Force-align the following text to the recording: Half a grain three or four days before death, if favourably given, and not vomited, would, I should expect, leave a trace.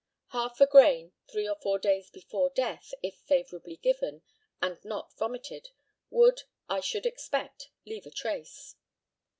Half 0.29 0.59
a 0.59 0.65
grain 0.65 1.13
three 1.27 1.47
or 1.47 1.53
four 1.61 1.77
days 1.77 2.09
before 2.09 2.49
death, 2.49 2.91
if 3.03 3.17
favourably 3.17 3.75
given, 3.75 4.23
and 4.59 4.83
not 4.83 5.15
vomited, 5.15 5.69
would, 6.09 6.41
I 6.67 6.79
should 6.79 7.05
expect, 7.05 7.69
leave 7.85 8.07
a 8.07 8.09
trace. 8.09 8.73